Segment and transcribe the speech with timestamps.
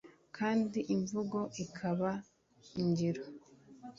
[0.37, 2.11] kandi imvugo ikaba
[2.81, 3.23] ingiro